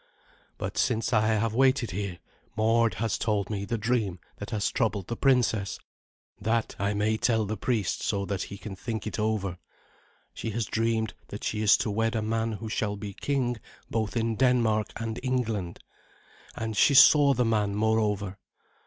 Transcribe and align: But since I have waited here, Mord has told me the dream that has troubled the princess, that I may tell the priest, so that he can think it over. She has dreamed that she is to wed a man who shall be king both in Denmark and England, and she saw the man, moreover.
But 0.57 0.79
since 0.79 1.13
I 1.13 1.27
have 1.27 1.53
waited 1.53 1.91
here, 1.91 2.17
Mord 2.55 2.95
has 2.95 3.19
told 3.19 3.51
me 3.51 3.65
the 3.65 3.77
dream 3.77 4.17
that 4.37 4.49
has 4.49 4.71
troubled 4.71 5.05
the 5.05 5.15
princess, 5.15 5.77
that 6.39 6.75
I 6.79 6.95
may 6.95 7.17
tell 7.17 7.45
the 7.45 7.55
priest, 7.55 8.01
so 8.01 8.25
that 8.25 8.41
he 8.41 8.57
can 8.57 8.75
think 8.75 9.05
it 9.05 9.19
over. 9.19 9.59
She 10.33 10.49
has 10.57 10.65
dreamed 10.65 11.13
that 11.27 11.43
she 11.43 11.61
is 11.61 11.77
to 11.77 11.91
wed 11.91 12.15
a 12.15 12.23
man 12.23 12.53
who 12.53 12.67
shall 12.67 12.95
be 12.95 13.13
king 13.13 13.57
both 13.91 14.17
in 14.17 14.37
Denmark 14.37 14.87
and 14.95 15.19
England, 15.21 15.77
and 16.55 16.75
she 16.75 16.95
saw 16.95 17.35
the 17.35 17.45
man, 17.45 17.75
moreover. 17.75 18.39